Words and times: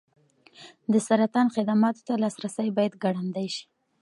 د 0.91 0.93
سرطان 1.07 1.47
خدماتو 1.55 2.01
ته 2.07 2.13
لاسرسی 2.23 2.67
باید 2.77 2.93
ګړندی 3.03 3.47
شي. 3.55 3.65